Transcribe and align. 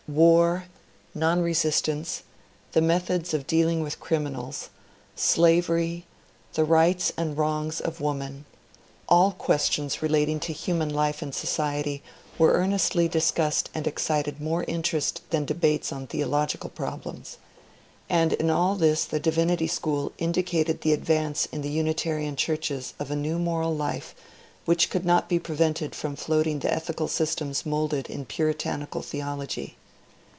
War, 0.07 0.65
non 1.15 1.41
resistance, 1.41 2.23
the 2.73 2.81
methods 2.81 3.33
of 3.33 3.47
dealing 3.47 3.81
with 3.81 4.01
criminals, 4.01 4.67
slavery, 5.15 6.05
the 6.51 6.65
rights 6.65 7.13
and 7.15 7.37
wrongs 7.37 7.79
of 7.79 8.01
woman, 8.01 8.43
all 9.07 9.31
questions 9.31 10.01
relating 10.01 10.41
to 10.41 10.51
human 10.51 10.89
life 10.93 11.21
and 11.21 11.33
society, 11.33 12.03
were 12.37 12.51
earnestly 12.51 13.07
discussed 13.07 13.69
and 13.73 13.87
excited 13.87 14.41
more 14.41 14.65
interest 14.65 15.21
than 15.29 15.45
debates 15.45 15.93
on 15.93 16.07
theological 16.07 16.69
problems. 16.71 17.37
And 18.09 18.33
in 18.33 18.49
all 18.49 18.75
this 18.75 19.05
the 19.05 19.17
Divinity 19.19 19.67
School 19.67 20.11
indicated 20.17 20.81
the 20.81 20.91
advance 20.91 21.45
in 21.53 21.61
the 21.61 21.69
Unitarian 21.71 22.35
churches 22.35 22.95
of 22.99 23.11
a 23.11 23.15
new 23.15 23.39
moral 23.39 23.73
life 23.73 24.13
which 24.65 24.89
could 24.89 25.05
not 25.05 25.29
be 25.29 25.39
prevented 25.39 25.95
from 25.95 26.17
floating 26.17 26.59
the 26.59 26.73
ethical 26.73 27.07
systems 27.07 27.65
moulded 27.65 28.09
in 28.09 28.25
puritanical 28.25 28.99
the 29.09 29.21
ology. 29.21 29.77